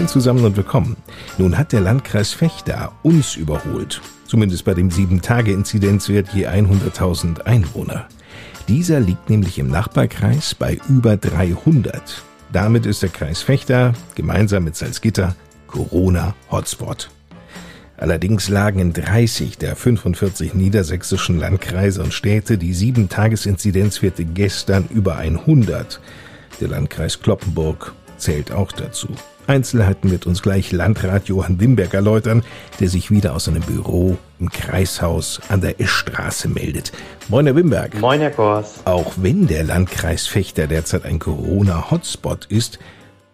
Moin 0.00 0.08
zusammen 0.08 0.46
und 0.46 0.56
willkommen. 0.56 0.96
Nun 1.36 1.58
hat 1.58 1.72
der 1.72 1.82
Landkreis 1.82 2.32
Fechter 2.32 2.92
uns 3.02 3.36
überholt, 3.36 4.00
zumindest 4.26 4.64
bei 4.64 4.72
dem 4.72 4.88
7-Tage-Inzidenzwert 4.88 6.32
je 6.32 6.46
100.000 6.46 7.42
Einwohner. 7.42 8.08
Dieser 8.66 8.98
liegt 8.98 9.28
nämlich 9.28 9.58
im 9.58 9.68
Nachbarkreis 9.68 10.54
bei 10.54 10.78
über 10.88 11.18
300. 11.18 12.24
Damit 12.50 12.86
ist 12.86 13.02
der 13.02 13.10
Kreis 13.10 13.42
Fechter 13.42 13.92
gemeinsam 14.14 14.64
mit 14.64 14.74
Salzgitter 14.74 15.36
Corona-Hotspot. 15.66 17.10
Allerdings 17.98 18.48
lagen 18.48 18.78
in 18.78 18.94
30 18.94 19.58
der 19.58 19.76
45 19.76 20.54
niedersächsischen 20.54 21.38
Landkreise 21.38 22.02
und 22.02 22.14
Städte 22.14 22.56
die 22.56 22.74
7-Tages-Inzidenzwerte 22.74 24.24
gestern 24.24 24.88
über 24.88 25.16
100. 25.16 26.00
Der 26.58 26.68
Landkreis 26.68 27.20
Kloppenburg 27.20 27.92
zählt 28.16 28.50
auch 28.50 28.72
dazu. 28.72 29.08
Einzelheiten 29.50 30.12
wird 30.12 30.26
uns 30.26 30.42
gleich 30.42 30.70
Landrat 30.70 31.26
Johann 31.26 31.58
Wimberg 31.58 31.92
erläutern, 31.92 32.44
der 32.78 32.88
sich 32.88 33.10
wieder 33.10 33.34
aus 33.34 33.46
seinem 33.46 33.62
Büro 33.62 34.16
im 34.38 34.48
Kreishaus 34.48 35.40
an 35.48 35.60
der 35.60 35.80
Eschstraße 35.80 36.48
meldet. 36.48 36.92
Moin, 37.28 37.46
Herr 37.46 37.56
Wimberg. 37.56 38.00
Moin, 38.00 38.20
Herr 38.20 38.30
Kors. 38.30 38.74
Auch 38.84 39.14
wenn 39.16 39.48
der 39.48 39.64
Landkreis 39.64 40.28
Fechter 40.28 40.68
derzeit 40.68 41.04
ein 41.04 41.18
Corona-Hotspot 41.18 42.46
ist, 42.46 42.78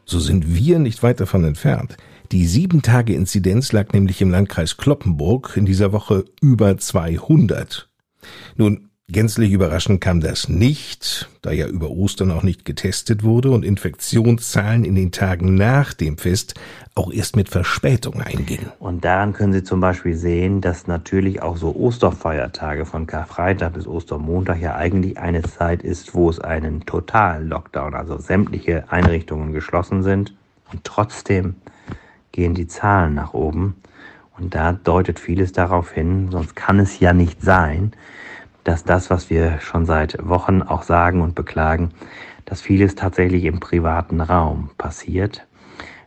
so 0.06 0.18
sind 0.18 0.54
wir 0.54 0.78
nicht 0.78 1.02
weit 1.02 1.20
davon 1.20 1.44
entfernt. 1.44 1.98
Die 2.32 2.46
Sieben-Tage-Inzidenz 2.46 3.72
lag 3.72 3.92
nämlich 3.92 4.22
im 4.22 4.30
Landkreis 4.30 4.78
Kloppenburg 4.78 5.52
in 5.54 5.66
dieser 5.66 5.92
Woche 5.92 6.24
über 6.40 6.78
200. 6.78 7.90
Nun, 8.56 8.88
Gänzlich 9.08 9.52
überraschend 9.52 10.00
kam 10.00 10.20
das 10.20 10.48
nicht, 10.48 11.28
da 11.40 11.52
ja 11.52 11.68
über 11.68 11.90
Ostern 11.90 12.32
auch 12.32 12.42
nicht 12.42 12.64
getestet 12.64 13.22
wurde 13.22 13.52
und 13.52 13.64
Infektionszahlen 13.64 14.84
in 14.84 14.96
den 14.96 15.12
Tagen 15.12 15.54
nach 15.54 15.94
dem 15.94 16.18
Fest 16.18 16.54
auch 16.96 17.12
erst 17.12 17.36
mit 17.36 17.48
Verspätung 17.48 18.20
eingingen. 18.20 18.72
Und 18.80 19.04
daran 19.04 19.32
können 19.32 19.52
Sie 19.52 19.62
zum 19.62 19.78
Beispiel 19.78 20.16
sehen, 20.16 20.60
dass 20.60 20.88
natürlich 20.88 21.40
auch 21.40 21.56
so 21.56 21.76
Osterfeiertage 21.76 22.84
von 22.84 23.06
Karfreitag 23.06 23.74
bis 23.74 23.86
Ostermontag 23.86 24.60
ja 24.60 24.74
eigentlich 24.74 25.18
eine 25.18 25.42
Zeit 25.42 25.84
ist, 25.84 26.16
wo 26.16 26.28
es 26.28 26.40
einen 26.40 26.84
totalen 26.84 27.48
Lockdown, 27.48 27.94
also 27.94 28.18
sämtliche 28.18 28.90
Einrichtungen 28.90 29.52
geschlossen 29.52 30.02
sind. 30.02 30.34
Und 30.72 30.82
trotzdem 30.82 31.54
gehen 32.32 32.54
die 32.54 32.66
Zahlen 32.66 33.14
nach 33.14 33.34
oben. 33.34 33.76
Und 34.36 34.56
da 34.56 34.72
deutet 34.72 35.20
vieles 35.20 35.52
darauf 35.52 35.92
hin, 35.92 36.28
sonst 36.32 36.56
kann 36.56 36.80
es 36.80 36.98
ja 36.98 37.12
nicht 37.12 37.40
sein, 37.40 37.92
dass 38.66 38.82
das, 38.82 39.10
was 39.10 39.30
wir 39.30 39.60
schon 39.60 39.86
seit 39.86 40.18
Wochen 40.28 40.60
auch 40.60 40.82
sagen 40.82 41.20
und 41.20 41.36
beklagen, 41.36 41.90
dass 42.46 42.60
vieles 42.60 42.96
tatsächlich 42.96 43.44
im 43.44 43.60
privaten 43.60 44.20
Raum 44.20 44.70
passiert, 44.76 45.46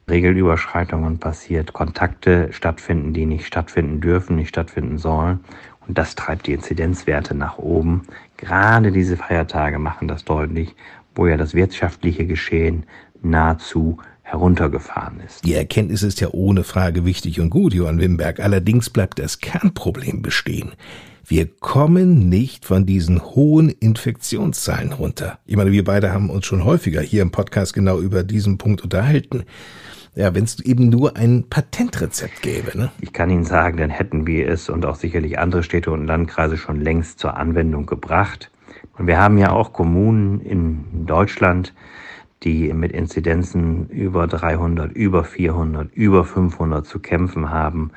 Regelüberschreitungen 0.10 1.20
passiert, 1.20 1.72
Kontakte 1.72 2.52
stattfinden, 2.52 3.14
die 3.14 3.26
nicht 3.26 3.46
stattfinden 3.46 4.02
dürfen, 4.02 4.36
nicht 4.36 4.50
stattfinden 4.50 4.98
sollen. 4.98 5.40
Und 5.88 5.98
das 5.98 6.16
treibt 6.16 6.48
die 6.48 6.54
Inzidenzwerte 6.54 7.34
nach 7.34 7.58
oben. 7.60 8.02
Gerade 8.36 8.92
diese 8.92 9.16
Feiertage 9.16 9.80
machen 9.80 10.10
das 10.10 10.26
deutlich, 10.26 10.76
wo 11.16 11.28
ja 11.28 11.38
das 11.38 11.54
wirtschaftliche 11.54 12.26
Geschehen 12.26 12.86
nahezu 13.22 14.00
heruntergefahren 14.30 15.20
ist. 15.26 15.44
Die 15.44 15.56
Erkenntnis 15.56 16.04
ist 16.04 16.22
ja 16.22 16.30
ohne 16.32 16.64
Frage 16.64 17.04
wichtig 17.04 17.40
und 17.40 17.50
gut, 17.50 17.74
Johann 17.74 18.00
Wimberg. 18.00 18.40
Allerdings 18.40 18.90
bleibt 18.90 19.20
das 19.20 19.40
Kernproblem 19.40 20.22
bestehen. 20.22 20.74
Wir 21.26 21.48
kommen 21.48 22.30
nicht 22.30 22.66
von 22.66 22.86
diesen 22.86 23.22
hohen 23.22 23.70
Infektionszahlen 23.70 24.94
runter. 24.94 25.40
Ich 25.46 25.56
meine, 25.56 25.72
wir 25.72 25.84
beide 25.84 26.12
haben 26.12 26.30
uns 26.30 26.46
schon 26.46 26.64
häufiger 26.64 27.02
hier 27.02 27.22
im 27.22 27.32
Podcast 27.32 27.74
genau 27.74 28.00
über 28.00 28.24
diesen 28.24 28.58
Punkt 28.58 28.84
unterhalten. 28.84 29.44
Ja, 30.16 30.34
wenn 30.34 30.44
es 30.44 30.60
eben 30.60 30.90
nur 30.90 31.18
ein 31.18 31.46
Patentrezept 31.50 32.42
gäbe. 32.42 32.78
Ne? 32.78 32.92
Ich 33.00 33.14
kann 33.14 33.30
Ihnen 33.30 33.46
sagen, 33.46 33.78
dann 33.78 33.92
hätten 33.92 34.26
wir 34.26 34.50
es 34.50 34.70
und 34.70 34.86
auch 34.86 34.96
sicherlich 34.96 35.38
andere 35.40 35.64
Städte 35.64 35.92
und 35.92 36.08
Landkreise 36.08 36.58
schon 36.58 36.82
längst 36.82 37.20
zur 37.20 37.38
Anwendung 37.38 37.86
gebracht. 37.86 38.52
Und 38.98 39.08
wir 39.08 39.20
haben 39.20 39.38
ja 39.38 39.52
auch 39.52 39.72
Kommunen 39.72 40.42
in 40.42 41.06
Deutschland, 41.06 41.74
die 42.44 42.72
mit 42.74 42.92
Inzidenzen 42.92 43.90
über 43.90 44.28
300, 44.28 44.92
über 44.92 45.24
400, 45.24 45.94
über 45.94 46.24
500 46.24 46.86
zu 46.86 47.00
kämpfen 47.00 47.50
haben 47.50 47.92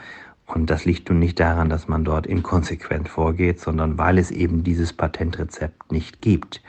und 0.54 0.68
das 0.68 0.84
liegt 0.84 1.08
nun 1.08 1.18
nicht 1.18 1.40
daran, 1.40 1.70
dass 1.70 1.88
man 1.88 2.04
dort 2.04 2.26
inkonsequent 2.26 3.08
vorgeht, 3.08 3.60
sondern 3.60 3.96
weil 3.96 4.18
es 4.18 4.30
eben 4.30 4.62
dieses 4.62 4.92
Patentrezept 4.92 5.90
nicht 5.90 6.20
gibt. 6.20 6.62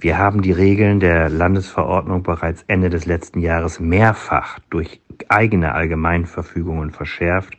Wir 0.00 0.18
haben 0.18 0.40
die 0.40 0.52
Regeln 0.52 0.98
der 0.98 1.28
Landesverordnung 1.28 2.22
bereits 2.22 2.64
Ende 2.66 2.88
des 2.88 3.04
letzten 3.04 3.40
Jahres 3.40 3.80
mehrfach 3.80 4.58
durch 4.70 5.02
eigene 5.28 5.74
Allgemeinverfügungen 5.74 6.90
verschärft. 6.90 7.58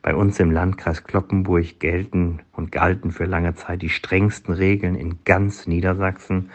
Bei 0.00 0.14
uns 0.14 0.40
im 0.40 0.50
Landkreis 0.50 1.04
Kloppenburg 1.04 1.78
gelten 1.78 2.40
und 2.52 2.72
galten 2.72 3.12
für 3.12 3.26
lange 3.26 3.54
Zeit 3.54 3.82
die 3.82 3.90
strengsten 3.90 4.54
Regeln 4.54 4.94
in 4.94 5.18
ganz 5.24 5.66
Niedersachsen. 5.66 6.50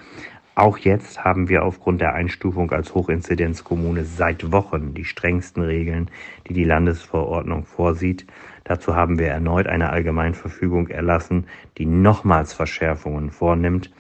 Auch 0.58 0.80
jetzt 0.80 1.24
haben 1.24 1.50
wir 1.50 1.64
aufgrund 1.64 2.02
der 2.02 2.16
Einstufung 2.16 2.72
als 2.72 2.96
Hochinzidenzkommune 2.96 4.06
seit 4.06 4.52
Wochen 4.52 4.96
die 4.96 5.06
strengsten 5.06 5.62
Regeln, 5.62 6.10
die 6.48 6.54
die 6.54 6.64
Landesverordnung 6.64 7.64
vorsieht. 7.64 8.26
Dazu 8.64 8.96
haben 8.96 9.20
wir 9.20 9.28
erneut 9.28 9.68
eine 9.68 9.92
Allgemeinverfügung 9.92 10.88
erlassen, 10.88 11.46
die 11.78 11.86
nochmals 11.86 12.54
Verschärfungen 12.54 13.30
vornimmt. 13.30 13.92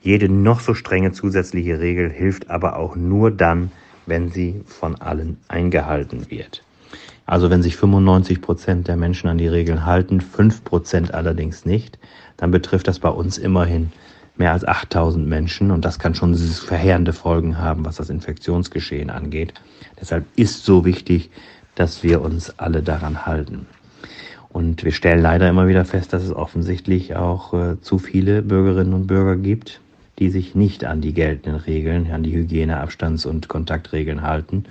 Jede 0.00 0.28
noch 0.28 0.58
so 0.58 0.74
strenge 0.74 1.12
zusätzliche 1.12 1.78
Regel 1.78 2.10
hilft 2.10 2.50
aber 2.50 2.74
auch 2.74 2.96
nur 2.96 3.30
dann, 3.30 3.70
wenn 4.06 4.32
sie 4.32 4.64
von 4.66 5.00
allen 5.00 5.38
eingehalten 5.46 6.32
wird. 6.32 6.64
Also 7.26 7.48
wenn 7.48 7.62
sich 7.62 7.76
95 7.76 8.42
Prozent 8.42 8.88
der 8.88 8.96
Menschen 8.96 9.28
an 9.28 9.38
die 9.38 9.46
Regeln 9.46 9.86
halten, 9.86 10.20
5 10.20 10.64
Prozent 10.64 11.14
allerdings 11.14 11.64
nicht, 11.64 12.00
dann 12.38 12.50
betrifft 12.50 12.88
das 12.88 12.98
bei 12.98 13.08
uns 13.08 13.38
immerhin 13.38 13.92
mehr 14.38 14.52
als 14.52 14.66
8000 14.66 15.26
Menschen 15.26 15.70
und 15.70 15.84
das 15.84 15.98
kann 15.98 16.14
schon 16.14 16.34
verheerende 16.34 17.12
Folgen 17.12 17.58
haben, 17.58 17.84
was 17.84 17.96
das 17.96 18.10
Infektionsgeschehen 18.10 19.10
angeht. 19.10 19.54
Deshalb 20.00 20.26
ist 20.36 20.64
so 20.64 20.84
wichtig, 20.84 21.30
dass 21.74 22.02
wir 22.02 22.22
uns 22.22 22.58
alle 22.58 22.82
daran 22.82 23.26
halten. 23.26 23.66
Und 24.48 24.84
wir 24.84 24.92
stellen 24.92 25.20
leider 25.20 25.48
immer 25.48 25.68
wieder 25.68 25.84
fest, 25.84 26.12
dass 26.12 26.22
es 26.22 26.32
offensichtlich 26.32 27.14
auch 27.14 27.52
äh, 27.52 27.80
zu 27.80 27.98
viele 27.98 28.40
Bürgerinnen 28.42 28.94
und 28.94 29.06
Bürger 29.06 29.36
gibt, 29.36 29.80
die 30.18 30.30
sich 30.30 30.54
nicht 30.54 30.84
an 30.84 31.00
die 31.00 31.12
geltenden 31.12 31.60
Regeln, 31.60 32.10
an 32.10 32.22
die 32.22 32.34
Hygieneabstands- 32.34 33.26
und 33.26 33.48
Kontaktregeln 33.48 34.22
halten. 34.22 34.64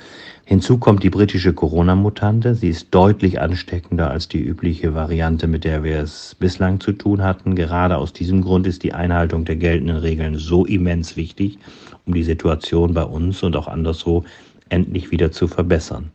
Hinzu 0.44 0.78
kommt 0.78 1.04
die 1.04 1.10
britische 1.10 1.54
Corona-Mutante. 1.54 2.56
Sie 2.56 2.70
ist 2.70 2.88
deutlich 2.92 3.40
ansteckender 3.40 4.10
als 4.10 4.28
die 4.28 4.42
übliche 4.42 4.96
Variante, 4.96 5.48
mit 5.48 5.64
der 5.64 5.84
wir 5.84 6.00
es 6.00 6.36
bislang 6.40 6.80
zu 6.80 6.94
tun 6.94 7.24
hatten. 7.24 7.56
Gerade 7.56 7.98
aus 7.98 8.14
diesem 8.14 8.42
Grund 8.42 8.66
ist 8.66 8.84
die 8.84 8.94
Einhaltung 8.94 9.46
der 9.46 9.56
geltenden 9.56 9.98
Regeln 9.98 10.38
so 10.38 10.66
immens 10.66 11.16
wichtig, 11.16 11.60
um 12.06 12.14
die 12.14 12.24
Situation 12.24 12.94
bei 12.94 13.04
uns 13.04 13.44
und 13.44 13.56
auch 13.56 13.68
anderswo 13.68 14.24
endlich 14.70 15.12
wieder 15.12 15.32
zu 15.32 15.48
verbessern. 15.48 16.12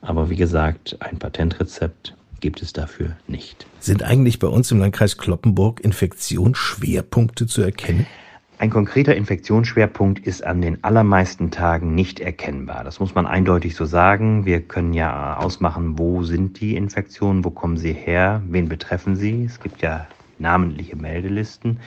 Aber 0.00 0.30
wie 0.30 0.36
gesagt, 0.36 0.96
ein 1.00 1.18
Patentrezept 1.18 2.14
gibt 2.40 2.60
es 2.60 2.72
dafür 2.72 3.16
nicht. 3.26 3.66
Sind 3.78 4.02
eigentlich 4.02 4.38
bei 4.38 4.48
uns 4.48 4.70
im 4.70 4.80
Landkreis 4.80 5.16
Kloppenburg 5.16 5.80
Infektionsschwerpunkte 5.80 7.46
zu 7.46 7.62
erkennen? 7.62 8.06
Ein 8.56 8.70
konkreter 8.70 9.16
Infektionsschwerpunkt 9.16 10.20
ist 10.20 10.44
an 10.44 10.60
den 10.60 10.82
allermeisten 10.84 11.50
Tagen 11.50 11.94
nicht 11.96 12.20
erkennbar. 12.20 12.84
Das 12.84 13.00
muss 13.00 13.14
man 13.14 13.26
eindeutig 13.26 13.74
so 13.74 13.84
sagen. 13.84 14.46
Wir 14.46 14.60
können 14.60 14.94
ja 14.94 15.36
ausmachen, 15.38 15.98
wo 15.98 16.22
sind 16.22 16.60
die 16.60 16.76
Infektionen, 16.76 17.44
wo 17.44 17.50
kommen 17.50 17.76
sie 17.76 17.92
her, 17.92 18.42
wen 18.48 18.68
betreffen 18.68 19.16
sie. 19.16 19.44
Es 19.44 19.58
gibt 19.58 19.82
ja 19.82 20.06
namentliche 20.38 20.94
Meldelisten, 20.94 21.80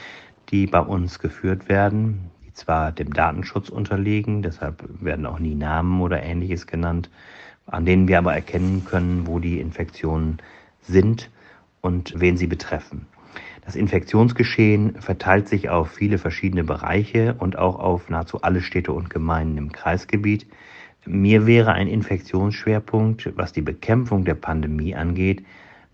die 0.50 0.68
bei 0.68 0.82
uns 0.82 1.20
geführt 1.20 1.70
werden, 1.70 2.32
die 2.46 2.54
zwar 2.54 2.92
dem 2.92 3.14
Datenschutz 3.14 3.70
unterliegen, 3.70 4.42
deshalb 4.42 4.84
werden 5.02 5.26
auch 5.26 5.40
nie 5.40 5.56
Namen 5.56 6.02
oder 6.02 6.22
ähnliches 6.22 6.68
genannt, 6.68 7.10
an 7.66 7.86
denen 7.86 8.10
wir 8.10 8.18
aber 8.18 8.34
erkennen 8.34 8.84
können, 8.84 9.26
wo 9.26 9.40
die 9.40 9.62
Infektionen 9.62 10.40
sind 10.82 11.30
und 11.80 12.14
wen 12.18 12.36
sie 12.36 12.48
betreffen. 12.48 13.06
Das 13.68 13.76
Infektionsgeschehen 13.76 14.96
verteilt 15.02 15.50
sich 15.50 15.68
auf 15.68 15.92
viele 15.92 16.20
verschiedene 16.20 16.64
Bereiche 16.64 17.36
und 17.38 17.58
auch 17.58 17.78
auf 17.78 18.10
nahezu 18.10 18.42
alle 18.42 18.62
Städte 18.62 18.94
und 18.94 19.10
Gemeinden 19.10 19.58
im 19.58 19.74
Kreisgebiet. 19.74 20.48
Mir 21.06 21.46
wäre 21.46 21.74
ein 21.74 21.90
Infektionsschwerpunkt, 21.90 23.34
was 23.36 23.52
die 23.52 23.62
Bekämpfung 23.62 24.24
der 24.24 24.36
Pandemie 24.36 24.96
angeht, 24.96 25.44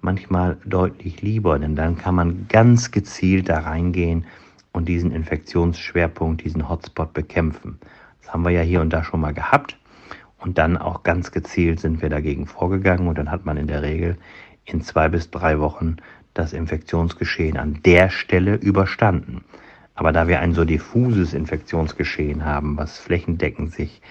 manchmal 0.02 0.58
deutlich 0.66 1.24
lieber, 1.24 1.58
denn 1.58 1.76
dann 1.76 1.98
kann 1.98 2.14
man 2.14 2.46
ganz 2.48 2.92
gezielt 2.92 3.50
da 3.50 3.62
reingehen 3.62 4.28
und 4.72 4.88
diesen 4.88 5.12
Infektionsschwerpunkt, 5.12 6.44
diesen 6.44 6.70
Hotspot 6.70 7.12
bekämpfen. 7.12 7.80
Das 8.22 8.32
haben 8.32 8.44
wir 8.44 8.52
ja 8.52 8.62
hier 8.62 8.82
und 8.82 8.94
da 8.94 9.04
schon 9.04 9.20
mal 9.22 9.34
gehabt. 9.34 9.80
Und 10.38 10.60
dann 10.60 10.78
auch 10.78 11.02
ganz 11.02 11.32
gezielt 11.32 11.80
sind 11.80 12.04
wir 12.04 12.10
dagegen 12.10 12.46
vorgegangen 12.46 13.08
und 13.08 13.18
dann 13.18 13.32
hat 13.32 13.46
man 13.46 13.58
in 13.58 13.66
der 13.66 13.82
Regel 13.82 14.20
in 14.66 14.82
zwei 14.82 15.10
bis 15.10 15.32
drei 15.32 15.60
Wochen 15.60 15.98
das 16.34 16.54
Infektionsgeschehen 16.54 17.58
an 17.58 17.80
der 17.86 18.10
Stelle 18.10 18.56
überstanden. 18.56 19.44
Aber 19.96 20.12
da 20.12 20.28
wir 20.28 20.40
ein 20.40 20.54
so 20.54 20.66
diffuses 20.66 21.34
Infektionsgeschehen 21.34 22.46
haben, 22.46 22.78
was 22.78 22.98
flächendeckend 23.00 23.74
sich 23.74 24.02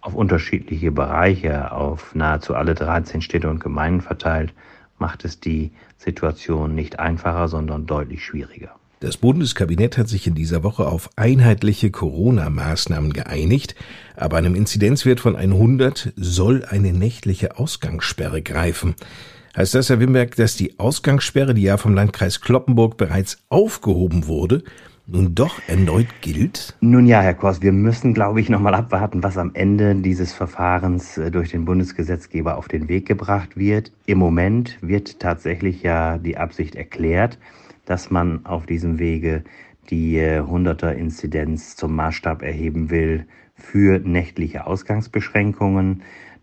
auf 0.00 0.14
unterschiedliche 0.14 0.92
Bereiche, 0.92 1.72
auf 1.72 2.14
nahezu 2.14 2.54
alle 2.54 2.74
13 2.74 3.22
Städte 3.22 3.48
und 3.48 3.60
Gemeinden 3.60 4.00
verteilt, 4.00 4.52
macht 4.98 5.24
es 5.24 5.40
die 5.40 5.72
Situation 5.96 6.74
nicht 6.74 6.98
einfacher, 6.98 7.48
sondern 7.48 7.86
deutlich 7.86 8.24
schwieriger. 8.24 8.74
Das 9.00 9.16
Bundeskabinett 9.16 9.98
hat 9.98 10.08
sich 10.08 10.28
in 10.28 10.36
dieser 10.36 10.62
Woche 10.62 10.86
auf 10.86 11.10
einheitliche 11.16 11.90
Corona-Maßnahmen 11.90 13.12
geeinigt, 13.12 13.74
aber 14.14 14.36
einem 14.36 14.54
Inzidenzwert 14.54 15.18
von 15.18 15.34
100 15.34 16.12
soll 16.14 16.64
eine 16.64 16.92
nächtliche 16.92 17.58
Ausgangssperre 17.58 18.42
greifen. 18.42 18.94
Heißt 19.54 19.74
das, 19.74 19.90
Herr 19.90 20.00
Wimberg, 20.00 20.34
dass 20.36 20.56
die 20.56 20.78
Ausgangssperre, 20.78 21.52
die 21.52 21.62
ja 21.62 21.76
vom 21.76 21.94
Landkreis 21.94 22.40
Kloppenburg 22.40 22.96
bereits 22.96 23.36
aufgehoben 23.50 24.26
wurde, 24.26 24.64
nun 25.06 25.34
doch 25.34 25.60
erneut 25.66 26.06
gilt? 26.22 26.74
Nun 26.80 27.06
ja, 27.06 27.20
Herr 27.20 27.34
Kors, 27.34 27.60
wir 27.60 27.72
müssen, 27.72 28.14
glaube 28.14 28.40
ich, 28.40 28.48
nochmal 28.48 28.74
abwarten, 28.74 29.22
was 29.22 29.36
am 29.36 29.50
Ende 29.52 29.94
dieses 29.96 30.32
Verfahrens 30.32 31.18
äh, 31.18 31.30
durch 31.30 31.50
den 31.50 31.66
Bundesgesetzgeber 31.66 32.56
auf 32.56 32.68
den 32.68 32.88
Weg 32.88 33.06
gebracht 33.06 33.54
wird. 33.54 33.92
Im 34.06 34.16
Moment 34.16 34.78
wird 34.80 35.20
tatsächlich 35.20 35.82
ja 35.82 36.16
die 36.16 36.38
Absicht 36.38 36.74
erklärt, 36.74 37.38
dass 37.84 38.10
man 38.10 38.46
auf 38.46 38.64
diesem 38.64 38.98
Wege 38.98 39.44
die 39.90 40.18
100er 40.18 40.94
äh, 40.94 41.56
zum 41.56 41.94
Maßstab 41.94 42.40
erheben 42.40 42.88
will 42.88 43.26
für 43.54 43.98
nächtliche 43.98 44.66
Ausgangsbeschränkungen. 44.66 46.02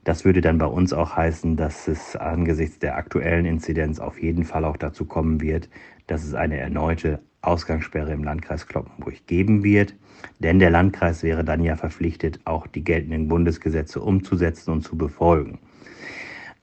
Das 0.09 0.25
würde 0.25 0.41
dann 0.41 0.57
bei 0.57 0.65
uns 0.65 0.91
auch 0.91 1.17
heißen, 1.17 1.56
dass 1.56 1.88
es 1.88 2.15
angesichts 2.15 2.79
der 2.79 2.97
aktuellen 2.97 3.45
Inzidenz 3.45 4.00
auf 4.00 4.19
jeden 4.19 4.44
Fall 4.44 4.65
auch 4.65 4.75
dazu 4.75 5.06
kommen 5.06 5.39
wird, 5.39 5.69
dass 6.07 6.23
es 6.23 6.33
eine 6.33 6.57
erneute 6.57 7.19
Ausgangssperre 7.44 8.11
im 8.11 8.23
Landkreis 8.23 8.65
Kloppenburg 8.65 9.27
geben 9.27 9.63
wird. 9.63 9.94
Denn 10.39 10.57
der 10.57 10.71
Landkreis 10.71 11.21
wäre 11.21 11.44
dann 11.44 11.63
ja 11.63 11.75
verpflichtet, 11.75 12.39
auch 12.45 12.65
die 12.65 12.83
geltenden 12.83 13.27
Bundesgesetze 13.27 14.01
umzusetzen 14.01 14.71
und 14.71 14.81
zu 14.81 14.97
befolgen. 14.97 15.59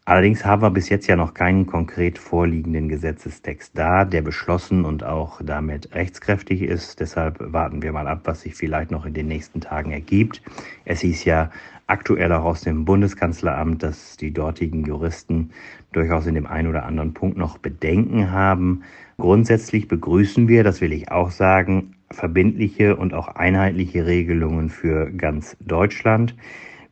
Allerdings 0.09 0.45
haben 0.45 0.63
wir 0.63 0.71
bis 0.71 0.89
jetzt 0.89 1.09
ja 1.09 1.17
noch 1.17 1.35
keinen 1.35 1.67
konkret 1.67 2.17
vorliegenden 2.17 2.89
Gesetzestext 2.89 3.73
da, 3.77 4.05
der 4.05 4.23
beschlossen 4.23 4.85
und 4.85 5.03
auch 5.03 5.41
damit 5.43 5.93
rechtskräftig 5.97 6.63
ist. 6.63 7.01
Deshalb 7.01 7.39
warten 7.41 7.83
wir 7.83 7.91
mal 7.91 8.07
ab, 8.07 8.21
was 8.23 8.43
sich 8.43 8.55
vielleicht 8.55 8.93
noch 8.93 9.05
in 9.05 9.15
den 9.15 9.27
nächsten 9.27 9.61
Tagen 9.61 9.91
ergibt. 9.91 10.43
Es 10.85 11.01
hieß 11.01 11.25
ja 11.25 11.51
aktuell 11.89 12.31
auch 12.31 12.45
aus 12.45 12.61
dem 12.61 12.85
Bundeskanzleramt, 12.85 13.83
dass 13.83 14.17
die 14.17 14.33
dortigen 14.33 14.85
Juristen 14.85 15.51
durchaus 15.91 16.29
in 16.29 16.37
dem 16.37 16.47
einen 16.47 16.69
oder 16.69 16.85
anderen 16.85 17.13
Punkt 17.13 17.37
noch 17.37 17.59
Bedenken 17.59 18.31
haben. 18.31 18.85
Grundsätzlich 19.19 19.89
begrüßen 19.89 20.47
wir, 20.47 20.63
das 20.63 20.81
will 20.81 20.93
ich 20.93 21.11
auch 21.11 21.33
sagen, 21.33 21.97
verbindliche 22.13 22.95
und 22.95 23.13
auch 23.13 23.27
einheitliche 23.27 24.07
Regelungen 24.07 24.71
für 24.71 25.11
ganz 25.11 25.57
Deutschland. 25.59 26.37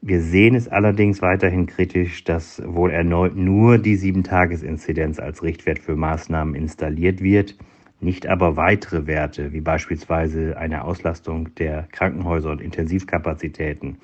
Wir 0.06 0.20
sehen 0.20 0.54
es 0.54 0.68
allerdings 0.68 1.22
weiterhin 1.22 1.64
kritisch, 1.64 2.24
dass 2.24 2.60
wohl 2.66 2.90
erneut 2.90 3.36
nur 3.36 3.78
die 3.78 3.96
Sieben-Tages-Inzidenz 3.96 5.18
als 5.18 5.42
Richtwert 5.42 5.78
für 5.78 5.96
Maßnahmen 5.96 6.54
installiert 6.54 7.22
wird, 7.22 7.56
nicht 8.00 8.26
aber 8.26 8.58
weitere 8.58 9.06
Werte, 9.06 9.54
wie 9.54 9.62
beispielsweise 9.62 10.58
eine 10.58 10.84
Auslastung 10.84 11.54
der 11.54 11.88
Krankenhäuser 11.90 12.50
und 12.50 12.60
Intensivkapazitäten, 12.60 13.96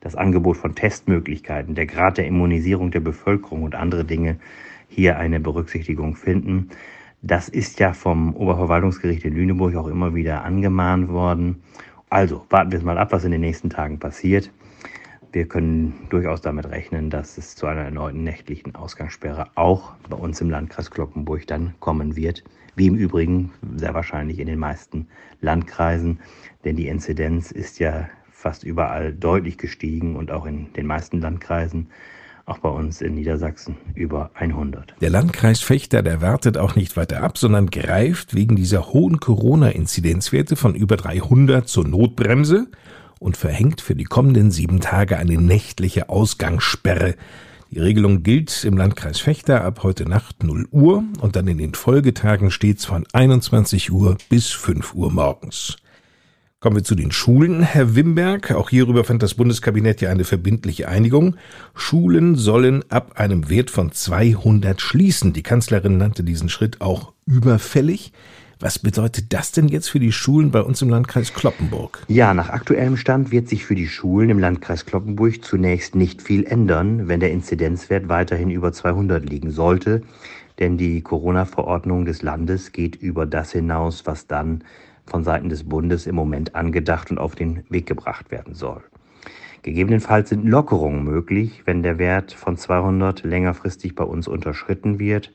das 0.00 0.16
Angebot 0.16 0.56
von 0.56 0.74
Testmöglichkeiten, 0.74 1.76
der 1.76 1.86
Grad 1.86 2.18
der 2.18 2.26
Immunisierung 2.26 2.90
der 2.90 2.98
Bevölkerung 2.98 3.62
und 3.62 3.76
andere 3.76 4.04
Dinge 4.04 4.40
hier 4.88 5.20
eine 5.20 5.38
Berücksichtigung 5.38 6.16
finden. 6.16 6.70
Das 7.22 7.48
ist 7.48 7.78
ja 7.78 7.92
vom 7.92 8.34
Oberverwaltungsgericht 8.34 9.24
in 9.24 9.36
Lüneburg 9.36 9.76
auch 9.76 9.86
immer 9.86 10.16
wieder 10.16 10.42
angemahnt 10.42 11.10
worden. 11.10 11.62
Also 12.10 12.44
warten 12.50 12.72
wir 12.72 12.78
es 12.80 12.84
mal 12.84 12.98
ab, 12.98 13.12
was 13.12 13.24
in 13.24 13.30
den 13.30 13.40
nächsten 13.40 13.70
Tagen 13.70 14.00
passiert. 14.00 14.50
Wir 15.34 15.48
können 15.48 16.06
durchaus 16.10 16.42
damit 16.42 16.66
rechnen, 16.66 17.10
dass 17.10 17.38
es 17.38 17.56
zu 17.56 17.66
einer 17.66 17.80
erneuten 17.80 18.22
nächtlichen 18.22 18.76
Ausgangssperre 18.76 19.48
auch 19.56 19.94
bei 20.08 20.16
uns 20.16 20.40
im 20.40 20.48
Landkreis 20.48 20.92
Glockenburg 20.92 21.44
dann 21.48 21.74
kommen 21.80 22.14
wird, 22.14 22.44
wie 22.76 22.86
im 22.86 22.94
Übrigen 22.94 23.50
sehr 23.74 23.94
wahrscheinlich 23.94 24.38
in 24.38 24.46
den 24.46 24.60
meisten 24.60 25.08
Landkreisen, 25.40 26.20
denn 26.64 26.76
die 26.76 26.86
Inzidenz 26.86 27.50
ist 27.50 27.80
ja 27.80 28.08
fast 28.30 28.62
überall 28.62 29.12
deutlich 29.12 29.58
gestiegen 29.58 30.14
und 30.14 30.30
auch 30.30 30.46
in 30.46 30.72
den 30.74 30.86
meisten 30.86 31.20
Landkreisen 31.20 31.88
auch 32.46 32.58
bei 32.58 32.68
uns 32.68 33.00
in 33.00 33.14
Niedersachsen 33.14 33.76
über 33.96 34.30
100. 34.34 34.94
Der 35.00 35.10
Landkreis 35.10 35.62
Fechter, 35.62 36.02
der 36.02 36.20
wartet 36.20 36.58
auch 36.58 36.76
nicht 36.76 36.96
weiter 36.96 37.24
ab, 37.24 37.38
sondern 37.38 37.70
greift 37.70 38.36
wegen 38.36 38.54
dieser 38.54 38.92
hohen 38.92 39.18
Corona-Inzidenzwerte 39.18 40.54
von 40.54 40.76
über 40.76 40.96
300 40.96 41.66
zur 41.66 41.88
Notbremse 41.88 42.68
und 43.18 43.36
verhängt 43.36 43.80
für 43.80 43.94
die 43.94 44.04
kommenden 44.04 44.50
sieben 44.50 44.80
Tage 44.80 45.18
eine 45.18 45.36
nächtliche 45.36 46.08
Ausgangssperre. 46.08 47.14
Die 47.70 47.80
Regelung 47.80 48.22
gilt 48.22 48.64
im 48.64 48.76
Landkreis 48.76 49.18
Fechter 49.18 49.64
ab 49.64 49.82
heute 49.82 50.08
Nacht 50.08 50.44
0 50.44 50.68
Uhr 50.70 51.02
und 51.20 51.34
dann 51.34 51.48
in 51.48 51.58
den 51.58 51.74
Folgetagen 51.74 52.50
stets 52.50 52.84
von 52.84 53.04
21 53.12 53.90
Uhr 53.90 54.16
bis 54.28 54.50
5 54.50 54.94
Uhr 54.94 55.10
morgens. 55.10 55.76
Kommen 56.64 56.76
wir 56.76 56.84
zu 56.84 56.94
den 56.94 57.12
Schulen, 57.12 57.62
Herr 57.62 57.94
Wimberg. 57.94 58.52
Auch 58.52 58.70
hierüber 58.70 59.04
fand 59.04 59.22
das 59.22 59.34
Bundeskabinett 59.34 60.00
ja 60.00 60.08
eine 60.08 60.24
verbindliche 60.24 60.88
Einigung. 60.88 61.36
Schulen 61.74 62.36
sollen 62.36 62.82
ab 62.90 63.20
einem 63.20 63.50
Wert 63.50 63.70
von 63.70 63.92
200 63.92 64.80
schließen. 64.80 65.34
Die 65.34 65.42
Kanzlerin 65.42 65.98
nannte 65.98 66.24
diesen 66.24 66.48
Schritt 66.48 66.80
auch 66.80 67.12
überfällig. 67.26 68.12
Was 68.60 68.78
bedeutet 68.78 69.32
das 69.32 69.50
denn 69.50 69.66
jetzt 69.66 69.88
für 69.88 69.98
die 69.98 70.12
Schulen 70.12 70.50
bei 70.50 70.60
uns 70.60 70.80
im 70.80 70.88
Landkreis 70.88 71.34
Kloppenburg? 71.34 72.04
Ja, 72.06 72.34
nach 72.34 72.50
aktuellem 72.50 72.96
Stand 72.96 73.32
wird 73.32 73.48
sich 73.48 73.64
für 73.64 73.74
die 73.74 73.88
Schulen 73.88 74.30
im 74.30 74.38
Landkreis 74.38 74.86
Kloppenburg 74.86 75.44
zunächst 75.44 75.96
nicht 75.96 76.22
viel 76.22 76.44
ändern, 76.44 77.08
wenn 77.08 77.18
der 77.18 77.32
Inzidenzwert 77.32 78.08
weiterhin 78.08 78.50
über 78.50 78.72
200 78.72 79.28
liegen 79.28 79.50
sollte. 79.50 80.02
Denn 80.60 80.78
die 80.78 81.02
Corona-Verordnung 81.02 82.04
des 82.04 82.22
Landes 82.22 82.70
geht 82.70 82.94
über 82.94 83.26
das 83.26 83.50
hinaus, 83.50 84.06
was 84.06 84.28
dann 84.28 84.62
von 85.04 85.24
Seiten 85.24 85.48
des 85.48 85.64
Bundes 85.64 86.06
im 86.06 86.14
Moment 86.14 86.54
angedacht 86.54 87.10
und 87.10 87.18
auf 87.18 87.34
den 87.34 87.64
Weg 87.70 87.86
gebracht 87.86 88.30
werden 88.30 88.54
soll. 88.54 88.82
Gegebenenfalls 89.62 90.28
sind 90.28 90.46
Lockerungen 90.46 91.02
möglich, 91.02 91.62
wenn 91.64 91.82
der 91.82 91.98
Wert 91.98 92.32
von 92.32 92.56
200 92.56 93.24
längerfristig 93.24 93.94
bei 93.94 94.04
uns 94.04 94.28
unterschritten 94.28 94.98
wird 94.98 95.32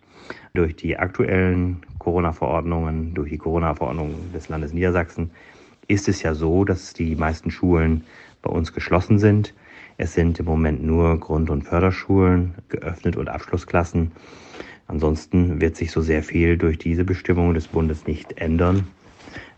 durch 0.53 0.75
die 0.75 0.97
aktuellen 0.97 1.77
Corona-Verordnungen, 1.99 3.13
durch 3.13 3.29
die 3.29 3.37
Corona-Verordnung 3.37 4.15
des 4.33 4.49
Landes 4.49 4.73
Niedersachsen, 4.73 5.31
ist 5.87 6.07
es 6.07 6.21
ja 6.21 6.33
so, 6.33 6.65
dass 6.65 6.93
die 6.93 7.15
meisten 7.15 7.51
Schulen 7.51 8.03
bei 8.41 8.49
uns 8.49 8.73
geschlossen 8.73 9.19
sind. 9.19 9.53
Es 9.97 10.13
sind 10.13 10.39
im 10.39 10.45
Moment 10.45 10.83
nur 10.83 11.19
Grund- 11.19 11.49
und 11.49 11.63
Förderschulen 11.63 12.53
geöffnet 12.69 13.17
und 13.17 13.27
Abschlussklassen. 13.27 14.11
Ansonsten 14.87 15.61
wird 15.61 15.75
sich 15.75 15.91
so 15.91 16.01
sehr 16.01 16.23
viel 16.23 16.57
durch 16.57 16.77
diese 16.77 17.03
Bestimmungen 17.03 17.53
des 17.53 17.67
Bundes 17.67 18.07
nicht 18.07 18.37
ändern. 18.39 18.87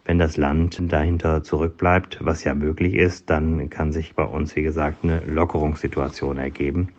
Wenn 0.03 0.17
das 0.17 0.35
Land 0.35 0.81
dahinter 0.91 1.43
zurückbleibt, 1.43 2.17
was 2.21 2.43
ja 2.43 2.55
möglich 2.55 2.95
ist, 2.95 3.29
dann 3.29 3.69
kann 3.69 3.93
sich 3.93 4.15
bei 4.15 4.23
uns, 4.23 4.55
wie 4.55 4.63
gesagt, 4.63 5.03
eine 5.03 5.19
Lockerungssituation 5.19 6.37
ergeben. 6.37 6.89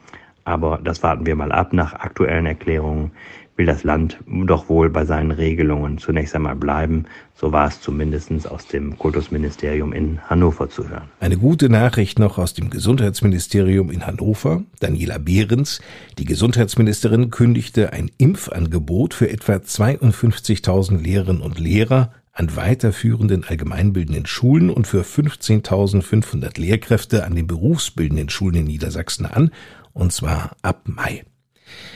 Aber 0.45 0.81
das 0.83 1.03
warten 1.03 1.27
wir 1.27 1.37
mal 1.37 1.53
ab. 1.53 1.73
Nach 1.73 1.95
aktuellen 1.95 2.47
Erklärungen 2.47 3.11
will 3.57 3.67
das 3.67 3.85
Land 3.85 4.19
doch 4.27 4.69
wohl 4.69 4.89
bei 4.91 5.05
seinen 5.05 5.31
Regelungen 5.31 5.99
zunächst 5.99 6.35
einmal 6.35 6.57
bleiben. 6.57 7.05
So 7.35 7.53
war 7.53 7.69
es 7.69 7.81
zumindest 7.81 8.31
aus 8.47 8.67
dem 8.67 8.99
Kultusministerium 8.99 9.93
in 9.93 10.21
Hannover 10.23 10.71
zu 10.71 10.89
hören. 10.89 11.09
Eine 11.21 11.37
gute 11.37 11.69
Nachricht 11.69 12.19
noch 12.19 12.39
aus 12.39 12.55
dem 12.55 12.71
Gesundheitsministerium 12.71 13.91
in 13.91 14.07
Hannover. 14.07 14.63
Daniela 14.81 15.19
Behrens, 15.19 15.81
die 16.19 16.25
Gesundheitsministerin, 16.25 17.31
kündigte 17.31 17.93
ein 17.93 18.11
Impfangebot 18.19 19.15
für 19.15 19.29
etwa 19.29 19.55
52.000 19.55 21.03
Lehrerinnen 21.03 21.43
und 21.43 21.59
Lehrer 21.59 22.13
an 22.33 22.57
weiterführenden 22.57 23.45
allgemeinbildenden 23.45 24.27
Schulen 24.27 24.71
und 24.71 24.87
für 24.87 25.03
15.500 25.03 26.59
Lehrkräfte 26.59 27.25
an 27.25 27.35
den 27.35 27.47
berufsbildenden 27.47 28.31
Schulen 28.31 28.57
in 28.57 28.65
Niedersachsen 28.65 29.27
an, 29.27 29.51
und 29.93 30.13
zwar 30.13 30.57
ab 30.63 30.85
Mai. 30.87 31.25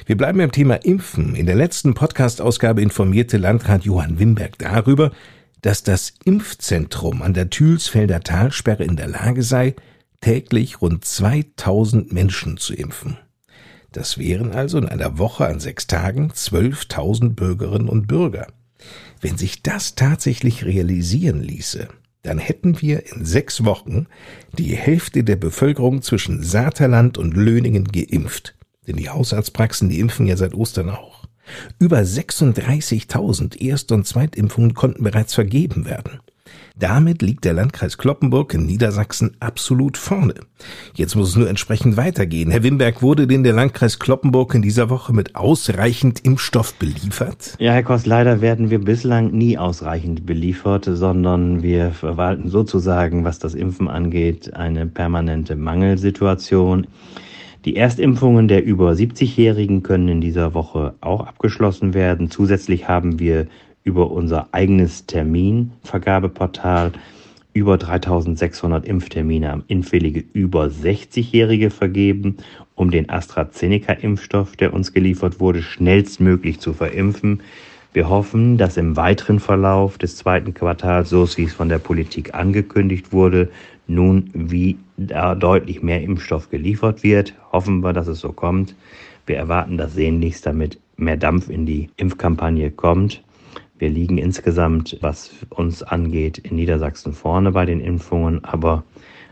Wir 0.06 0.16
bleiben 0.16 0.38
beim 0.38 0.52
Thema 0.52 0.76
Impfen. 0.76 1.34
In 1.34 1.46
der 1.46 1.54
letzten 1.54 1.94
Podcast-Ausgabe 1.94 2.82
informierte 2.82 3.38
Landrat 3.38 3.84
Johann 3.84 4.18
Wimberg 4.18 4.58
darüber, 4.58 5.10
dass 5.62 5.82
das 5.82 6.14
Impfzentrum 6.24 7.22
an 7.22 7.34
der 7.34 7.50
Thülsfelder 7.50 8.20
Talsperre 8.20 8.84
in 8.84 8.96
der 8.96 9.08
Lage 9.08 9.42
sei, 9.42 9.74
täglich 10.20 10.80
rund 10.80 11.04
2000 11.04 12.12
Menschen 12.12 12.56
zu 12.56 12.74
impfen. 12.74 13.18
Das 13.92 14.18
wären 14.18 14.52
also 14.52 14.78
in 14.78 14.86
einer 14.86 15.18
Woche 15.18 15.46
an 15.46 15.60
sechs 15.60 15.86
Tagen 15.86 16.30
12.000 16.30 17.30
Bürgerinnen 17.30 17.88
und 17.88 18.06
Bürger. 18.06 18.48
Wenn 19.20 19.38
sich 19.38 19.62
das 19.62 19.94
tatsächlich 19.94 20.64
realisieren 20.64 21.40
ließe, 21.42 21.88
dann 22.22 22.38
hätten 22.38 22.82
wir 22.82 23.06
in 23.06 23.24
sechs 23.24 23.64
Wochen 23.64 24.06
die 24.58 24.76
Hälfte 24.76 25.22
der 25.22 25.36
Bevölkerung 25.36 26.02
zwischen 26.02 26.42
Saterland 26.42 27.18
und 27.18 27.34
Löningen 27.34 27.84
geimpft. 27.84 28.55
Denn 28.86 28.96
die 28.96 29.10
Hausarztpraxen, 29.10 29.88
die 29.88 30.00
impfen 30.00 30.26
ja 30.26 30.36
seit 30.36 30.54
Ostern 30.54 30.90
auch. 30.90 31.24
Über 31.78 31.98
36.000 31.98 33.60
Erst- 33.60 33.92
und 33.92 34.06
Zweitimpfungen 34.06 34.74
konnten 34.74 35.04
bereits 35.04 35.34
vergeben 35.34 35.84
werden. 35.86 36.20
Damit 36.78 37.22
liegt 37.22 37.46
der 37.46 37.54
Landkreis 37.54 37.96
Kloppenburg 37.96 38.52
in 38.52 38.66
Niedersachsen 38.66 39.34
absolut 39.40 39.96
vorne. 39.96 40.34
Jetzt 40.94 41.14
muss 41.14 41.30
es 41.30 41.36
nur 41.36 41.48
entsprechend 41.48 41.96
weitergehen. 41.96 42.50
Herr 42.50 42.62
Wimberg, 42.62 43.00
wurde 43.00 43.26
denn 43.26 43.44
der 43.44 43.54
Landkreis 43.54 43.98
Kloppenburg 43.98 44.54
in 44.54 44.60
dieser 44.60 44.90
Woche 44.90 45.14
mit 45.14 45.36
ausreichend 45.36 46.20
Impfstoff 46.24 46.74
beliefert? 46.74 47.56
Ja, 47.58 47.72
Herr 47.72 47.82
Kost, 47.82 48.06
leider 48.06 48.42
werden 48.42 48.68
wir 48.68 48.78
bislang 48.78 49.32
nie 49.32 49.56
ausreichend 49.56 50.26
beliefert, 50.26 50.86
sondern 50.86 51.62
wir 51.62 51.92
verwalten 51.92 52.50
sozusagen, 52.50 53.24
was 53.24 53.38
das 53.38 53.54
Impfen 53.54 53.88
angeht, 53.88 54.52
eine 54.54 54.86
permanente 54.86 55.56
Mangelsituation. 55.56 56.86
Die 57.66 57.74
Erstimpfungen 57.74 58.46
der 58.46 58.64
über 58.64 58.92
70-Jährigen 58.92 59.82
können 59.82 60.06
in 60.08 60.20
dieser 60.20 60.54
Woche 60.54 60.94
auch 61.00 61.26
abgeschlossen 61.26 61.94
werden. 61.94 62.30
Zusätzlich 62.30 62.86
haben 62.86 63.18
wir 63.18 63.48
über 63.82 64.12
unser 64.12 64.46
eigenes 64.52 65.06
Terminvergabeportal 65.06 66.92
über 67.54 67.76
3600 67.76 68.86
Impftermine 68.86 69.52
am 69.52 69.64
Impfwillige 69.66 70.22
über 70.32 70.66
60-Jährige 70.66 71.70
vergeben, 71.70 72.36
um 72.76 72.92
den 72.92 73.10
AstraZeneca-Impfstoff, 73.10 74.54
der 74.54 74.72
uns 74.72 74.92
geliefert 74.92 75.40
wurde, 75.40 75.60
schnellstmöglich 75.60 76.60
zu 76.60 76.72
verimpfen. 76.72 77.42
Wir 77.92 78.08
hoffen, 78.08 78.58
dass 78.58 78.76
im 78.76 78.96
weiteren 78.96 79.40
Verlauf 79.40 79.98
des 79.98 80.16
zweiten 80.16 80.54
Quartals, 80.54 81.10
so 81.10 81.26
wie 81.36 81.44
es 81.44 81.54
von 81.54 81.68
der 81.68 81.78
Politik 81.78 82.32
angekündigt 82.32 83.10
wurde, 83.10 83.48
nun 83.86 84.30
wie 84.32 84.76
da 84.96 85.34
deutlich 85.34 85.82
mehr 85.82 86.02
Impfstoff 86.02 86.50
geliefert 86.50 87.02
wird. 87.02 87.34
Hoffen 87.52 87.82
wir, 87.82 87.92
dass 87.92 88.08
es 88.08 88.20
so 88.20 88.32
kommt. 88.32 88.74
Wir 89.26 89.36
erwarten 89.36 89.76
das 89.76 89.94
sehnlichst, 89.94 90.46
damit 90.46 90.78
mehr 90.96 91.16
Dampf 91.16 91.48
in 91.48 91.66
die 91.66 91.90
Impfkampagne 91.96 92.70
kommt. 92.70 93.22
Wir 93.78 93.90
liegen 93.90 94.16
insgesamt, 94.16 94.96
was 95.02 95.30
uns 95.50 95.82
angeht, 95.82 96.38
in 96.38 96.56
Niedersachsen 96.56 97.12
vorne 97.12 97.52
bei 97.52 97.66
den 97.66 97.80
Impfungen, 97.80 98.42
aber 98.44 98.84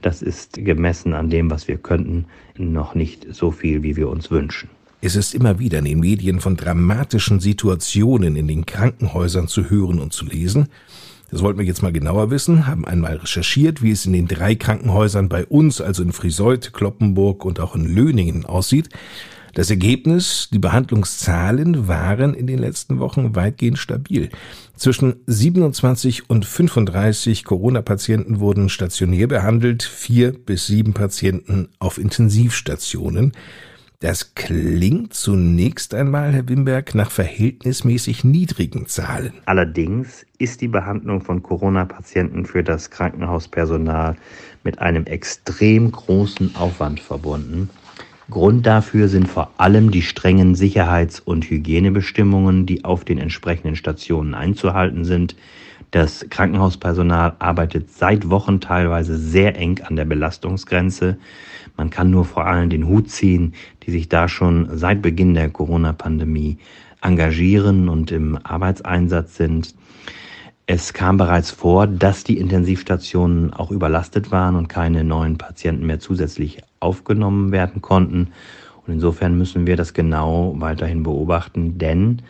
das 0.02 0.20
ist 0.20 0.62
gemessen 0.62 1.14
an 1.14 1.30
dem, 1.30 1.50
was 1.50 1.66
wir 1.66 1.78
könnten, 1.78 2.26
noch 2.58 2.94
nicht 2.94 3.26
so 3.30 3.50
viel, 3.50 3.82
wie 3.82 3.96
wir 3.96 4.10
uns 4.10 4.30
wünschen. 4.30 4.68
Es 5.00 5.16
ist 5.16 5.34
immer 5.34 5.58
wieder 5.58 5.78
in 5.78 5.86
den 5.86 6.00
Medien 6.00 6.40
von 6.40 6.56
dramatischen 6.56 7.40
Situationen 7.40 8.36
in 8.36 8.48
den 8.48 8.66
Krankenhäusern 8.66 9.48
zu 9.48 9.70
hören 9.70 9.98
und 9.98 10.12
zu 10.12 10.26
lesen. 10.26 10.68
Das 11.34 11.42
wollten 11.42 11.58
wir 11.58 11.66
jetzt 11.66 11.82
mal 11.82 11.90
genauer 11.90 12.30
wissen, 12.30 12.68
haben 12.68 12.84
einmal 12.84 13.16
recherchiert, 13.16 13.82
wie 13.82 13.90
es 13.90 14.06
in 14.06 14.12
den 14.12 14.28
drei 14.28 14.54
Krankenhäusern 14.54 15.28
bei 15.28 15.44
uns, 15.44 15.80
also 15.80 16.04
in 16.04 16.12
Friseut, 16.12 16.72
Kloppenburg 16.72 17.44
und 17.44 17.58
auch 17.58 17.74
in 17.74 17.92
Löningen 17.92 18.46
aussieht. 18.46 18.88
Das 19.52 19.68
Ergebnis, 19.68 20.48
die 20.52 20.60
Behandlungszahlen 20.60 21.88
waren 21.88 22.34
in 22.34 22.46
den 22.46 22.60
letzten 22.60 23.00
Wochen 23.00 23.34
weitgehend 23.34 23.78
stabil. 23.78 24.28
Zwischen 24.76 25.16
27 25.26 26.30
und 26.30 26.44
35 26.44 27.42
Corona-Patienten 27.42 28.38
wurden 28.38 28.68
stationär 28.68 29.26
behandelt, 29.26 29.82
vier 29.82 30.30
bis 30.32 30.68
sieben 30.68 30.92
Patienten 30.92 31.68
auf 31.80 31.98
Intensivstationen. 31.98 33.32
Das 34.00 34.34
klingt 34.34 35.14
zunächst 35.14 35.94
einmal, 35.94 36.32
Herr 36.32 36.48
Wimberg, 36.48 36.94
nach 36.94 37.10
verhältnismäßig 37.10 38.24
niedrigen 38.24 38.86
Zahlen. 38.86 39.32
Allerdings 39.46 40.26
ist 40.38 40.60
die 40.60 40.68
Behandlung 40.68 41.22
von 41.22 41.42
Corona-Patienten 41.42 42.44
für 42.44 42.62
das 42.62 42.90
Krankenhauspersonal 42.90 44.16
mit 44.62 44.78
einem 44.78 45.06
extrem 45.06 45.90
großen 45.90 46.54
Aufwand 46.56 47.00
verbunden. 47.00 47.70
Grund 48.30 48.64
dafür 48.66 49.08
sind 49.08 49.28
vor 49.28 49.50
allem 49.58 49.90
die 49.90 50.02
strengen 50.02 50.54
Sicherheits- 50.54 51.20
und 51.20 51.48
Hygienebestimmungen, 51.48 52.64
die 52.64 52.84
auf 52.84 53.04
den 53.04 53.18
entsprechenden 53.18 53.76
Stationen 53.76 54.34
einzuhalten 54.34 55.04
sind. 55.04 55.36
Das 55.90 56.26
Krankenhauspersonal 56.30 57.36
arbeitet 57.38 57.90
seit 57.90 58.30
Wochen 58.30 58.60
teilweise 58.60 59.16
sehr 59.16 59.56
eng 59.56 59.80
an 59.84 59.96
der 59.96 60.06
Belastungsgrenze. 60.06 61.18
Man 61.76 61.90
kann 61.90 62.10
nur 62.10 62.24
vor 62.24 62.46
allem 62.46 62.70
den 62.70 62.86
Hut 62.86 63.10
ziehen, 63.10 63.54
die 63.82 63.90
sich 63.90 64.08
da 64.08 64.28
schon 64.28 64.68
seit 64.76 65.02
Beginn 65.02 65.34
der 65.34 65.50
Corona-Pandemie 65.50 66.58
engagieren 67.00 67.88
und 67.88 68.12
im 68.12 68.38
Arbeitseinsatz 68.42 69.36
sind. 69.36 69.74
Es 70.66 70.94
kam 70.94 71.18
bereits 71.18 71.50
vor, 71.50 71.86
dass 71.86 72.24
die 72.24 72.38
Intensivstationen 72.38 73.52
auch 73.52 73.70
überlastet 73.70 74.30
waren 74.30 74.56
und 74.56 74.68
keine 74.68 75.04
neuen 75.04 75.36
Patienten 75.36 75.84
mehr 75.84 76.00
zusätzlich 76.00 76.62
aufgenommen 76.80 77.52
werden 77.52 77.82
konnten. 77.82 78.28
Und 78.86 78.94
insofern 78.94 79.36
müssen 79.36 79.66
wir 79.66 79.76
das 79.76 79.92
genau 79.92 80.54
weiterhin 80.58 81.02
beobachten, 81.02 81.76
denn 81.76 82.22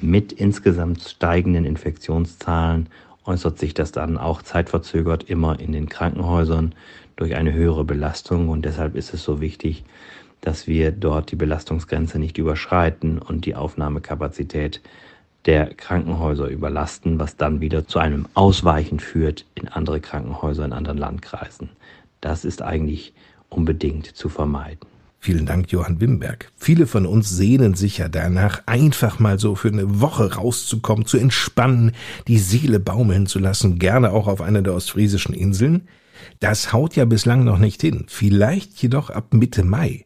mit 0.00 0.32
insgesamt 0.32 1.02
steigenden 1.02 1.64
Infektionszahlen 1.64 2.88
äußert 3.24 3.58
sich 3.58 3.74
das 3.74 3.92
dann 3.92 4.18
auch 4.18 4.42
zeitverzögert 4.42 5.24
immer 5.24 5.60
in 5.60 5.72
den 5.72 5.88
Krankenhäusern 5.88 6.74
durch 7.16 7.34
eine 7.34 7.52
höhere 7.52 7.84
Belastung. 7.84 8.48
Und 8.48 8.64
deshalb 8.64 8.96
ist 8.96 9.14
es 9.14 9.22
so 9.22 9.40
wichtig, 9.40 9.84
dass 10.40 10.66
wir 10.66 10.90
dort 10.92 11.30
die 11.30 11.36
Belastungsgrenze 11.36 12.18
nicht 12.18 12.38
überschreiten 12.38 13.18
und 13.18 13.46
die 13.46 13.54
Aufnahmekapazität 13.54 14.80
der 15.46 15.74
Krankenhäuser 15.74 16.48
überlasten, 16.48 17.18
was 17.18 17.36
dann 17.36 17.60
wieder 17.60 17.86
zu 17.86 17.98
einem 17.98 18.26
Ausweichen 18.34 19.00
führt 19.00 19.44
in 19.54 19.68
andere 19.68 20.00
Krankenhäuser 20.00 20.64
in 20.64 20.72
anderen 20.72 20.98
Landkreisen. 20.98 21.70
Das 22.20 22.44
ist 22.44 22.62
eigentlich 22.62 23.12
unbedingt 23.48 24.06
zu 24.06 24.28
vermeiden. 24.28 24.86
Vielen 25.18 25.46
Dank, 25.46 25.70
Johann 25.70 26.00
Wimberg. 26.00 26.50
Viele 26.56 26.88
von 26.88 27.06
uns 27.06 27.30
sehnen 27.30 27.74
sich 27.74 27.98
ja 27.98 28.08
danach, 28.08 28.62
einfach 28.66 29.20
mal 29.20 29.38
so 29.38 29.54
für 29.54 29.68
eine 29.68 30.00
Woche 30.00 30.34
rauszukommen, 30.34 31.06
zu 31.06 31.16
entspannen, 31.16 31.92
die 32.26 32.38
Seele 32.38 32.80
baumeln 32.80 33.26
zu 33.26 33.38
lassen, 33.38 33.78
gerne 33.78 34.10
auch 34.10 34.26
auf 34.26 34.40
einer 34.40 34.62
der 34.62 34.74
ostfriesischen 34.74 35.32
Inseln. 35.32 35.86
Das 36.40 36.72
haut 36.72 36.96
ja 36.96 37.04
bislang 37.04 37.44
noch 37.44 37.58
nicht 37.58 37.80
hin, 37.80 38.04
vielleicht 38.08 38.82
jedoch 38.82 39.10
ab 39.10 39.34
Mitte 39.34 39.64
Mai. 39.64 40.04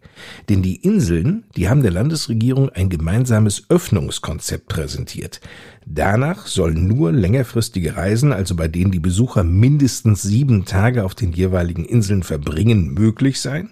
Denn 0.49 0.63
die 0.63 0.77
Inseln, 0.77 1.45
die 1.57 1.69
haben 1.69 1.83
der 1.83 1.91
Landesregierung 1.91 2.71
ein 2.71 2.89
gemeinsames 2.89 3.65
Öffnungskonzept 3.69 4.69
präsentiert. 4.69 5.41
Danach 5.85 6.47
sollen 6.47 6.89
nur 6.89 7.13
längerfristige 7.13 7.97
Reisen, 7.97 8.33
also 8.33 8.57
bei 8.57 8.69
denen 8.69 8.91
die 8.91 9.01
Besucher 9.01 9.45
mindestens 9.45 10.23
sieben 10.23 10.65
Tage 10.65 11.05
auf 11.05 11.15
den 11.15 11.33
jeweiligen 11.33 11.85
Inseln 11.85 12.23
verbringen, 12.23 12.95
möglich 12.95 13.41
sein. 13.41 13.71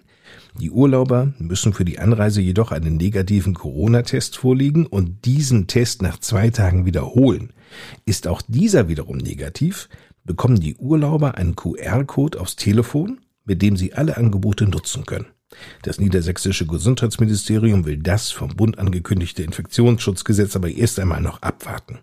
Die 0.60 0.70
Urlauber 0.70 1.34
müssen 1.38 1.72
für 1.72 1.84
die 1.84 1.98
Anreise 1.98 2.40
jedoch 2.40 2.70
einen 2.70 2.96
negativen 2.96 3.54
Corona-Test 3.54 4.36
vorlegen 4.36 4.86
und 4.86 5.24
diesen 5.24 5.66
Test 5.66 6.00
nach 6.00 6.18
zwei 6.20 6.50
Tagen 6.50 6.86
wiederholen. 6.86 7.52
Ist 8.06 8.28
auch 8.28 8.40
dieser 8.46 8.88
wiederum 8.88 9.16
negativ, 9.16 9.88
bekommen 10.24 10.60
die 10.60 10.76
Urlauber 10.76 11.36
einen 11.36 11.56
QR-Code 11.56 12.40
aufs 12.40 12.56
Telefon, 12.56 13.20
mit 13.44 13.62
dem 13.62 13.76
sie 13.76 13.94
alle 13.94 14.16
Angebote 14.16 14.66
nutzen 14.66 15.04
können. 15.06 15.26
Das 15.82 16.00
niedersächsische 16.00 16.66
Gesundheitsministerium 16.66 17.84
will 17.84 17.98
das 17.98 18.30
vom 18.32 18.56
Bund 18.56 18.78
angekündigte 18.78 19.42
Infektionsschutzgesetz 19.42 20.56
aber 20.56 20.70
erst 20.70 20.98
einmal 20.98 21.20
noch 21.20 21.42
abwarten. 21.42 21.98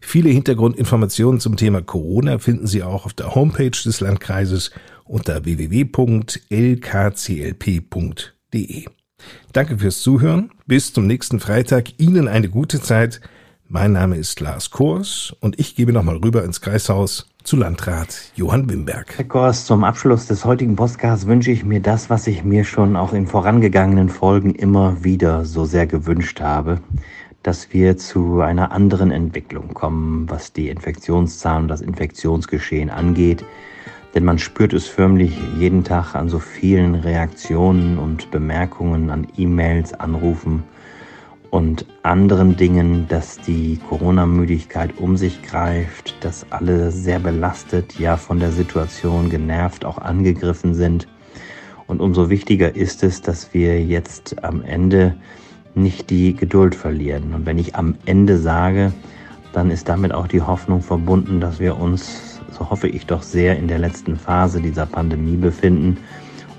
Viele 0.00 0.28
Hintergrundinformationen 0.30 1.40
zum 1.40 1.56
Thema 1.56 1.82
Corona 1.82 2.38
finden 2.38 2.66
Sie 2.66 2.82
auch 2.82 3.06
auf 3.06 3.14
der 3.14 3.34
Homepage 3.34 3.70
des 3.70 4.00
Landkreises 4.00 4.70
unter 5.04 5.44
www.lkclp.de. 5.44 6.34
Danke 9.52 9.78
fürs 9.78 10.02
Zuhören. 10.02 10.50
Bis 10.66 10.92
zum 10.92 11.06
nächsten 11.06 11.40
Freitag. 11.40 11.98
Ihnen 11.98 12.28
eine 12.28 12.48
gute 12.48 12.80
Zeit. 12.80 13.20
Mein 13.66 13.92
Name 13.92 14.16
ist 14.16 14.40
Lars 14.40 14.70
Kors 14.70 15.34
und 15.40 15.58
ich 15.58 15.74
gebe 15.74 15.92
nochmal 15.92 16.16
rüber 16.18 16.44
ins 16.44 16.60
Kreishaus 16.60 17.26
zu 17.44 17.56
Landrat 17.56 18.32
Johann 18.36 18.70
Wimberg. 18.70 19.18
Herr 19.18 19.26
Kors, 19.26 19.66
zum 19.66 19.84
Abschluss 19.84 20.26
des 20.26 20.46
heutigen 20.46 20.76
Podcasts 20.76 21.26
wünsche 21.26 21.50
ich 21.50 21.62
mir 21.62 21.80
das, 21.80 22.08
was 22.08 22.26
ich 22.26 22.42
mir 22.42 22.64
schon 22.64 22.96
auch 22.96 23.12
in 23.12 23.26
vorangegangenen 23.26 24.08
Folgen 24.08 24.54
immer 24.54 25.04
wieder 25.04 25.44
so 25.44 25.66
sehr 25.66 25.86
gewünscht 25.86 26.40
habe, 26.40 26.80
dass 27.42 27.74
wir 27.74 27.98
zu 27.98 28.40
einer 28.40 28.72
anderen 28.72 29.10
Entwicklung 29.10 29.74
kommen, 29.74 30.24
was 30.30 30.54
die 30.54 30.70
Infektionszahlen 30.70 31.64
und 31.64 31.68
das 31.68 31.82
Infektionsgeschehen 31.82 32.88
angeht. 32.88 33.44
Denn 34.14 34.24
man 34.24 34.38
spürt 34.38 34.72
es 34.72 34.86
förmlich 34.86 35.38
jeden 35.58 35.84
Tag 35.84 36.14
an 36.14 36.30
so 36.30 36.38
vielen 36.38 36.94
Reaktionen 36.94 37.98
und 37.98 38.30
Bemerkungen, 38.30 39.10
an 39.10 39.26
E-Mails, 39.36 39.92
Anrufen 39.92 40.62
und 41.54 41.86
anderen 42.02 42.56
Dingen, 42.56 43.06
dass 43.06 43.38
die 43.38 43.78
Corona-Müdigkeit 43.88 44.98
um 44.98 45.16
sich 45.16 45.40
greift, 45.40 46.16
dass 46.24 46.44
alle 46.50 46.90
sehr 46.90 47.20
belastet, 47.20 47.96
ja 47.96 48.16
von 48.16 48.40
der 48.40 48.50
Situation 48.50 49.30
genervt, 49.30 49.84
auch 49.84 49.98
angegriffen 49.98 50.74
sind. 50.74 51.06
Und 51.86 52.00
umso 52.00 52.28
wichtiger 52.28 52.74
ist 52.74 53.04
es, 53.04 53.22
dass 53.22 53.54
wir 53.54 53.80
jetzt 53.84 54.42
am 54.42 54.62
Ende 54.62 55.14
nicht 55.76 56.10
die 56.10 56.34
Geduld 56.34 56.74
verlieren. 56.74 57.32
Und 57.32 57.46
wenn 57.46 57.58
ich 57.58 57.76
am 57.76 57.94
Ende 58.04 58.38
sage, 58.38 58.92
dann 59.52 59.70
ist 59.70 59.88
damit 59.88 60.12
auch 60.12 60.26
die 60.26 60.42
Hoffnung 60.42 60.82
verbunden, 60.82 61.38
dass 61.38 61.60
wir 61.60 61.78
uns, 61.78 62.40
so 62.50 62.68
hoffe 62.68 62.88
ich 62.88 63.06
doch 63.06 63.22
sehr, 63.22 63.56
in 63.56 63.68
der 63.68 63.78
letzten 63.78 64.16
Phase 64.16 64.60
dieser 64.60 64.86
Pandemie 64.86 65.36
befinden 65.36 65.98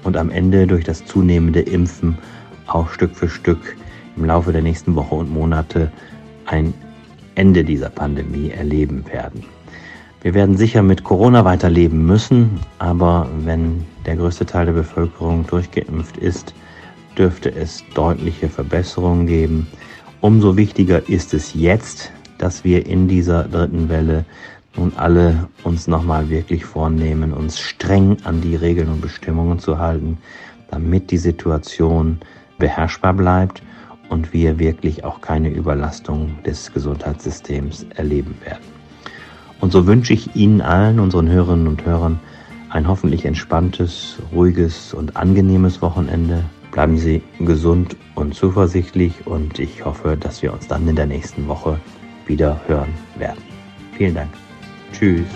und 0.06 0.16
am 0.16 0.30
Ende 0.30 0.68
durch 0.68 0.86
das 0.86 1.04
zunehmende 1.04 1.60
Impfen 1.60 2.18
auch 2.66 2.88
Stück 2.88 3.14
für 3.14 3.28
Stück 3.28 3.76
im 4.16 4.26
Laufe 4.26 4.52
der 4.52 4.62
nächsten 4.62 4.96
Woche 4.96 5.16
und 5.16 5.32
Monate 5.32 5.92
ein 6.46 6.74
Ende 7.36 7.64
dieser 7.64 7.90
Pandemie 7.90 8.50
erleben 8.50 9.06
werden. 9.12 9.44
Wir 10.22 10.34
werden 10.34 10.58
sicher 10.58 10.82
mit 10.82 11.04
Corona 11.04 11.46
weiterleben 11.46 12.06
müssen, 12.06 12.60
aber 12.80 13.30
wenn 13.44 13.86
der 14.06 14.16
größte 14.16 14.46
Teil 14.46 14.66
der 14.66 14.74
Bevölkerung 14.74 15.46
durchgeimpft 15.46 16.18
ist, 16.18 16.54
dürfte 17.18 17.54
es 17.54 17.84
deutliche 17.94 18.50
Verbesserungen 18.50 19.28
geben. 19.28 19.68
Umso 20.22 20.58
wichtiger 20.58 21.08
ist 21.08 21.34
es 21.34 21.54
jetzt, 21.54 22.12
dass 22.40 22.64
wir 22.64 22.86
in 22.88 23.08
dieser 23.08 23.44
dritten 23.44 23.88
Welle 23.90 24.26
nun 24.76 24.94
alle 24.96 25.48
uns 25.64 25.88
nochmal 25.88 26.30
wirklich 26.30 26.66
vornehmen, 26.66 27.32
uns 27.32 27.60
streng 27.60 28.18
an 28.24 28.42
die 28.42 28.56
Regeln 28.56 28.90
und 28.90 29.02
Bestimmungen 29.02 29.60
zu 29.60 29.78
halten, 29.78 30.18
damit 30.72 31.12
die 31.12 31.18
Situation 31.18 32.18
beherrschbar 32.58 33.14
bleibt 33.14 33.62
und 34.10 34.34
wir 34.34 34.60
wirklich 34.60 35.04
auch 35.04 35.22
keine 35.22 35.50
Überlastung 35.50 36.38
des 36.44 36.74
Gesundheitssystems 36.74 37.86
erleben 37.96 38.36
werden. 38.44 38.64
Und 39.62 39.72
so 39.72 39.88
wünsche 39.88 40.14
ich 40.14 40.36
Ihnen 40.36 40.62
allen, 40.62 41.00
unseren 41.00 41.30
Hörerinnen 41.30 41.68
und 41.68 41.86
Hörern, 41.86 42.20
ein 42.70 42.88
hoffentlich 42.88 43.26
entspanntes, 43.26 44.18
ruhiges 44.34 44.94
und 44.94 45.16
angenehmes 45.16 45.82
Wochenende. 45.82 46.44
Bleiben 46.72 46.98
Sie 46.98 47.22
gesund 47.40 47.96
und 48.16 48.36
zuversichtlich 48.36 49.26
und 49.26 49.60
ich 49.60 49.86
hoffe, 49.86 50.18
dass 50.18 50.42
wir 50.42 50.52
uns 50.52 50.68
dann 50.68 50.88
in 50.88 50.96
der 50.96 51.06
nächsten 51.06 51.48
Woche 51.48 51.80
wieder 52.26 52.60
hören 52.68 52.94
werden. 53.18 53.42
Vielen 53.98 54.16
Dank. 54.16 54.30
Tschüss. 54.92 55.28